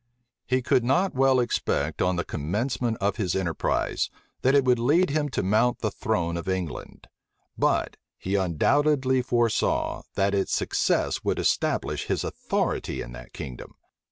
[0.47, 4.09] He could not well expect, on the commencement of his enterprise,
[4.41, 7.05] that it would lead him to mount the throne of England:
[7.55, 13.75] but he undoubtedly foresaw, that its success would establish his authority in that kingdom.